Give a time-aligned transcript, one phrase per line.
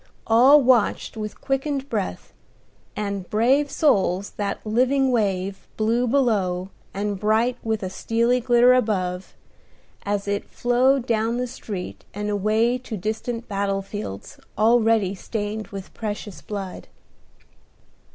[0.25, 2.33] All watched with quickened breath
[2.95, 9.35] and brave souls that living wave, blue below, and bright with a steely glitter above,
[10.03, 15.93] as it flowed down the street and away to distant battle fields already stained with
[15.93, 16.87] precious blood.